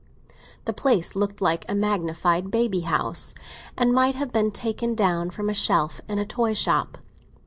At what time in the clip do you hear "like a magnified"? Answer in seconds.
1.41-2.49